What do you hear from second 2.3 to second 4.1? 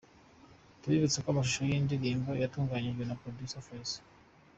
yatunganyijwe na producer Fayzo.